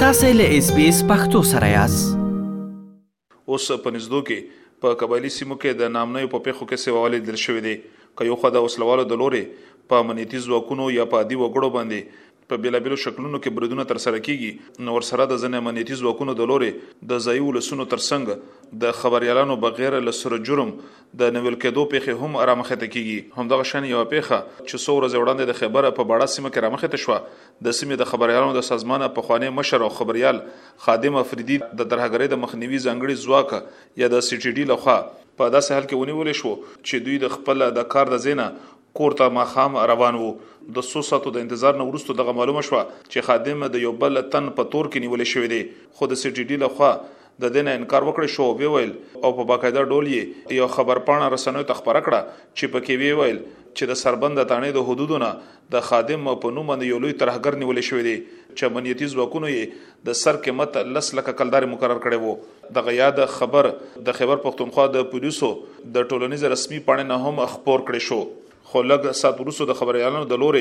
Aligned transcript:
تاسو 0.00 0.28
له 0.38 0.50
اس 0.56 0.66
بي 0.74 0.82
اس 0.88 0.98
پختو 1.06 1.40
سره 1.46 1.68
یاست 1.68 2.10
اوس 2.16 3.64
په 3.86 3.92
نږدې 3.94 4.20
کې 4.28 4.44
په 4.84 4.98
قبایلی 5.00 5.30
سیمو 5.36 5.56
کې 5.62 5.72
د 5.80 5.90
نامنوي 5.94 6.28
په 6.34 6.42
پیښو 6.44 6.68
کې 6.72 6.82
سیوالې 6.82 7.20
درشوې 7.28 7.62
دي 7.64 7.72
که 8.20 8.28
یو 8.28 8.36
خدای 8.44 8.60
اوسلواله 8.66 9.06
د 9.12 9.20
لوري 9.22 9.40
په 9.92 10.04
امنیتي 10.04 10.42
ځواکونو 10.44 10.86
یا 10.98 11.06
په 11.14 11.22
عادي 11.22 11.38
وګړو 11.40 11.72
باندې 11.78 12.27
په 12.50 12.56
بیلابیلو 12.64 12.96
شکلونو 13.00 13.38
کې 13.38 13.56
بریدونه 13.56 13.84
تر 13.88 13.98
سره 14.02 14.18
کیږي 14.26 14.82
نو 14.84 14.92
ورسره 14.96 15.24
د 15.30 15.40
ځنې 15.40 15.64
امنیتي 15.64 15.96
ځواکونو 16.02 16.34
د 16.38 16.46
لوري 16.50 16.68
د 17.10 17.18
ځایي 17.24 17.42
ولسونو 17.46 17.84
ترڅنګ 17.94 18.78
د 18.84 18.94
خبريالانو 19.00 19.56
بغیر 19.64 19.96
له 20.06 20.14
سره 20.18 20.38
جرم 20.50 20.70
د 21.22 21.34
نویل 21.34 21.58
کېدو 21.64 21.84
پیښه 21.94 22.16
هم 22.22 22.38
رامخته 22.50 22.88
کیږي 22.94 23.40
همدغه 23.42 23.68
شان 23.72 23.88
یو 23.90 24.06
پیښه 24.14 24.38
چې 24.38 24.84
څو 24.84 24.96
ورځې 25.00 25.20
وړاندې 25.20 25.50
د 25.52 25.60
خبره 25.60 25.92
په 26.00 26.10
بڑا 26.14 26.30
سیمه 26.36 26.54
کې 26.54 26.64
رامخته 26.66 27.02
شوه 27.04 27.68
د 27.68 27.78
سیمې 27.80 28.02
د 28.04 28.10
خبريالانو 28.14 28.58
د 28.60 28.66
سازمانه 28.70 29.10
په 29.18 29.28
خوانې 29.28 29.58
مشر 29.60 29.86
او 29.88 29.92
خبريال 30.00 30.40
خادم 30.86 31.20
افریدي 31.24 31.60
د 31.66 31.78
درهګری 31.82 32.34
د 32.36 32.42
مخنیوي 32.46 32.82
ځنګړي 32.86 33.28
ځواک 33.28 34.02
یا 34.04 34.12
د 34.16 34.26
سي 34.30 34.36
ټي 34.44 34.56
ډي 34.60 34.66
لخوا 34.72 34.98
په 35.12 35.54
داسې 35.56 35.78
حال 35.78 35.86
کې 35.90 36.02
ونیول 36.02 36.42
شو 36.42 36.56
چې 36.64 37.08
دوی 37.08 37.20
د 37.26 37.36
خپل 37.36 37.68
د 37.80 37.88
کار 37.96 38.16
د 38.16 38.22
زینه 38.26 38.50
کور 38.98 39.12
ته 39.18 39.26
مخام 39.34 39.76
روان 39.88 40.16
وو 40.20 40.28
د 40.76 40.84
څو 40.92 41.00
ساتو 41.08 41.30
د 41.34 41.44
انتظار 41.46 41.76
نه 41.80 41.84
وروسته 41.90 42.14
دغه 42.20 42.32
معلومه 42.38 42.62
شوه 42.68 42.78
چې 42.86 43.26
خادم 43.26 43.60
د 43.74 43.82
یو 43.82 43.90
بل 44.04 44.20
تن 44.32 44.46
په 44.56 44.64
تور 44.72 44.88
کې 44.94 45.04
نیول 45.04 45.26
شوی 45.32 45.50
دی 45.52 45.60
خو 46.00 46.08
د 46.12 46.18
سی 46.22 46.32
ټی 46.38 46.46
ډی 46.48 46.56
لخوا 46.62 46.88
د 47.02 47.52
دې 47.56 47.68
نه 47.68 47.74
انکار 47.80 48.06
وکړ 48.08 48.32
شو 48.36 48.46
وی 48.62 48.70
ویل 48.72 48.90
او 49.26 49.30
په 49.38 49.44
باقاعده 49.50 49.84
ډول 49.92 50.10
یې 50.14 50.56
یو 50.60 50.68
خبر 50.76 51.02
پاڼه 51.10 51.28
رسنوي 51.36 51.66
تخبره 51.70 52.00
کړه 52.06 52.40
چې 52.56 52.72
پکې 52.72 53.04
وی 53.04 53.12
ویل 53.20 53.38
چې 53.44 53.92
د 53.92 54.00
سربند 54.00 54.42
تانې 54.42 54.76
د 54.78 54.86
حدودو 54.90 55.20
نه 55.24 55.30
د 55.76 55.84
خادم 55.90 56.30
په 56.46 56.52
نوم 56.58 56.72
باندې 56.72 56.92
یو 56.94 57.00
لوی 57.06 57.16
ترهګر 57.22 57.62
نیول 57.62 57.80
شوی 57.90 58.04
دی 58.08 58.16
چې 58.24 58.70
امنیتي 58.72 59.10
ځواکونو 59.14 59.52
یې 59.54 60.08
د 60.10 60.20
سر 60.24 60.40
قیمت 60.48 60.80
لس 60.98 61.12
لکه 61.20 61.36
کلدار 61.44 61.68
مقرر 61.76 62.02
کړي 62.08 62.26
وو 62.26 62.74
د 62.80 62.88
غیاد 62.90 63.22
خبر 63.38 63.70
د 64.10 64.18
خبر 64.18 64.44
پښتونخوا 64.50 64.98
د 64.98 65.08
پولیسو 65.14 65.54
د 66.00 66.12
ټولنیز 66.12 66.46
رسمي 66.56 66.84
پاڼې 66.92 67.08
نه 67.14 67.22
هم 67.26 67.50
خبر 67.56 67.86
کړي 67.88 68.06
شو 68.10 68.20
خو 68.70 68.80
لګ 68.88 69.06
سات 69.18 69.38
روسو 69.48 69.64
د 69.68 69.76
خبريالانو 69.76 70.24
د 70.30 70.38
لوري 70.40 70.60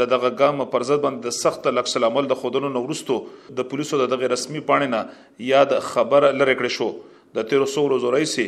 د 0.00 0.08
دغه 0.14 0.30
ګام 0.40 0.58
پر 0.72 0.82
ضد 0.88 1.02
باندې 1.04 1.28
د 1.28 1.36
سخت 1.36 1.68
لکسل 1.76 2.06
عمل 2.08 2.26
د 2.32 2.38
خودونو 2.40 2.70
نو 2.72 2.82
ورستو 2.88 3.16
د 3.60 3.66
پولیسو 3.70 4.00
دغه 4.14 4.30
رسمي 4.32 4.62
پاڼه 4.70 4.88
نه 4.94 5.46
یا 5.50 5.62
د 5.70 5.80
خبر 5.86 6.26
لری 6.40 6.56
کړ 6.58 6.74
شو 6.78 6.88
د 7.38 7.46
1300 7.46 7.78
ورځې 7.78 8.12
رئیسي 8.16 8.46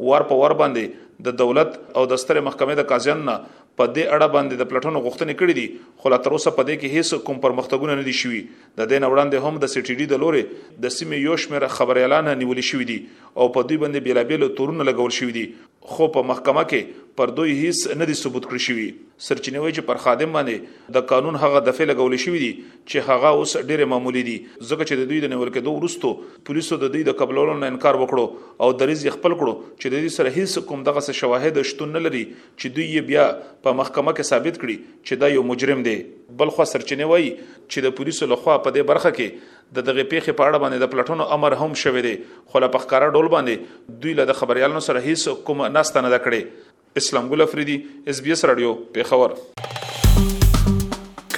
ور 0.08 0.26
په 0.32 0.40
ور 0.44 0.54
باندې 0.62 1.06
د 1.26 1.32
دولت 1.40 1.76
او 1.98 2.04
د 2.10 2.18
ستر 2.22 2.40
محکمې 2.48 2.76
د 2.80 2.86
قاضیان 2.92 3.24
نه 3.28 3.34
په 3.80 3.86
دې 3.96 4.04
اړه 4.14 4.28
باندې 4.34 4.58
د 4.60 4.68
پلټنو 4.70 5.02
غوښتنې 5.06 5.34
کړې 5.40 5.54
دي 5.58 5.66
خو 6.00 6.12
لا 6.14 6.18
تر 6.26 6.34
اوسه 6.36 6.50
په 6.58 6.62
دې 6.68 6.76
کې 6.80 6.94
هیڅ 6.96 7.20
کوم 7.26 7.38
پرمختګونه 7.44 7.96
نه 8.00 8.06
دي 8.08 8.14
شوي 8.20 8.40
د 8.80 8.88
دین 8.92 9.04
وړاندې 9.08 9.46
هم 9.46 9.60
د 9.64 9.72
سټي 9.74 9.94
ډي 10.00 10.06
د 10.12 10.22
لوري 10.24 10.42
د 10.84 10.94
سیمې 10.96 11.22
یو 11.28 11.36
شمېره 11.44 11.76
خبريالانه 11.76 12.34
نیول 12.42 12.62
شوې 12.70 12.88
دي 12.92 12.98
او 13.38 13.46
په 13.56 13.66
دوی 13.68 13.80
باندې 13.84 14.06
بیلابېل 14.08 14.56
تورونه 14.60 14.88
لګول 14.90 15.14
شوې 15.18 15.32
دي 15.38 15.46
خو 15.88 16.06
په 16.14 16.22
محکمه 16.30 16.62
کې 16.72 16.98
پر 17.18 17.30
دوی 17.36 17.52
هیڅ 17.58 17.94
نه 18.00 18.06
دي 18.08 18.14
ثبوت 18.18 18.46
کړی 18.48 18.64
شوی 18.64 18.82
سرچینه 19.28 19.62
وایي 19.62 19.74
چې 19.76 19.86
پر 19.90 20.00
خادم 20.06 20.34
باندې 20.36 20.96
د 20.96 21.04
قانون 21.12 21.38
هغه 21.44 21.62
دفعه 21.68 21.86
لګول 21.90 22.16
شوې 22.24 22.40
دي 22.44 22.50
چې 22.58 23.06
هغه 23.10 23.30
اوس 23.38 23.54
ډیره 23.70 23.86
معمولی 23.92 24.24
دي 24.28 24.34
ځکه 24.42 24.82
چې 24.82 25.00
د 25.00 25.08
دوی 25.12 25.20
د 25.24 25.32
نیول 25.34 25.52
کېدو 25.54 25.74
وروسته 25.78 26.42
پولیسو 26.50 26.78
د 26.84 26.92
دوی 26.96 27.04
د 27.08 27.16
قبولولو 27.22 27.56
نه 27.62 27.72
انکار 27.74 28.00
وکړو 28.02 28.66
او 28.66 28.70
دریز 28.82 29.04
خپل 29.16 29.36
کړو 29.38 29.56
چې 29.80 29.94
د 29.94 30.04
دوی 30.04 30.12
سره 30.18 30.34
هیڅ 30.36 30.66
کوم 30.70 30.84
دغه 30.90 31.04
شواهد 31.22 31.62
شتون 31.72 31.96
نه 31.98 32.04
لري 32.08 32.22
چې 32.30 32.78
دوی 32.78 33.04
بیا 33.12 33.26
په 33.66 33.78
محکمه 33.82 34.16
کې 34.16 34.32
ثابت 34.32 34.62
کړي 34.62 34.96
چې 35.06 35.24
دا 35.24 35.32
یو 35.36 35.46
مجرم 35.52 35.88
دی 35.90 35.96
بل 36.38 36.50
خو 36.56 36.64
سرچینه 36.72 37.06
وای 37.12 37.28
چې 37.28 37.86
د 37.86 37.94
پولیسو 38.00 38.28
لخوا 38.32 38.56
په 38.66 38.74
دې 38.76 38.88
برخه 38.92 39.10
کې 39.18 39.58
د 39.78 39.86
دغه 39.88 40.04
پیښې 40.12 40.38
په 40.40 40.50
اړه 40.50 40.58
باندې 40.64 40.82
د 40.84 40.92
پلټونو 40.94 41.26
امر 41.36 41.56
هم 41.62 41.78
شوې 41.82 42.02
دي 42.06 42.12
خو 42.52 42.62
لا 42.64 42.68
پخکارا 42.78 43.10
ډول 43.16 43.30
باندې 43.34 44.00
دوی 44.04 44.14
له 44.20 44.38
خبريالانو 44.42 44.82
سره 44.88 45.04
هیڅ 45.08 45.40
کوم 45.50 45.64
ناست 45.78 45.96
نه 46.06 46.20
کړي 46.26 47.02
اسلام 47.02 47.30
ګل 47.34 47.46
افریدي 47.46 47.78
اس 48.14 48.22
بي 48.28 48.36
اس 48.36 48.44
رادیو 48.52 48.72
په 48.98 49.10
خبر 49.12 49.38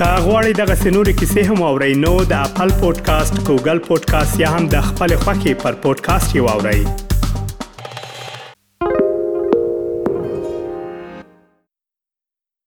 کاغوري 0.01 0.59
دغه 0.63 0.79
سنوري 0.83 1.17
کیسې 1.23 1.49
هم 1.53 1.67
او 1.71 1.73
رینو 1.85 2.15
د 2.35 2.45
خپل 2.51 2.77
پودکاسټ 2.83 3.47
ګوګل 3.47 3.87
پودکاسټ 3.89 4.45
یا 4.45 4.55
هم 4.59 4.73
د 4.77 4.89
خپل 4.93 5.17
خاكي 5.27 5.57
پر 5.67 5.81
پودکاسټ 5.89 6.43
یو 6.43 6.53
اورئ 6.59 7.09